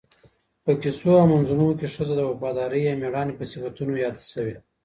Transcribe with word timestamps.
په 0.63 0.71
کیسو 0.81 1.09
او 1.19 1.25
منظومو 1.31 1.77
کي 1.79 1.87
ښځه 1.93 2.13
د 2.17 2.21
وفادارۍ 2.29 2.81
او 2.87 2.99
مېړانې 3.01 3.33
په 3.39 3.45
صفتونو 3.51 3.93
یاده 4.03 4.21
سوی 4.31 4.55